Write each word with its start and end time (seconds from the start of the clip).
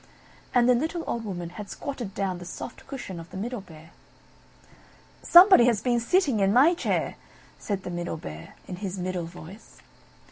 And 0.51 0.67
the 0.67 0.73
little 0.73 1.03
old 1.05 1.23
Woman 1.25 1.49
had 1.51 1.69
squatted 1.69 2.15
down 2.15 2.39
the 2.39 2.43
soft 2.45 2.87
cushion 2.87 3.19
of 3.19 3.29
the 3.29 3.37
Middle 3.37 3.61
Bear. 3.61 3.91
"Somebody 5.21 5.65
has 5.65 5.79
been 5.79 5.99
sitting 5.99 6.39
in 6.39 6.51
my 6.51 6.73
chair!" 6.73 7.17
said 7.59 7.83
the 7.83 7.91
Middle 7.91 8.17
Bear, 8.17 8.55
in 8.67 8.77
his 8.77 8.97
middle 8.97 9.25
voice. 9.25 9.77